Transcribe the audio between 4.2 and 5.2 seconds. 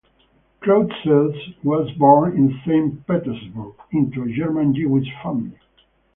a German-Jewish